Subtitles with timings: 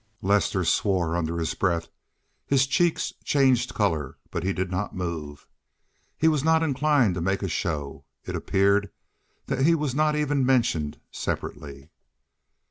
[0.23, 1.87] Lester swore under his breath.
[2.47, 5.47] His cheeks changed color, but he did not move.
[6.17, 8.03] He was not inclined to make a show.
[8.25, 8.89] It appeared
[9.45, 11.91] that he was not even mentioned separately.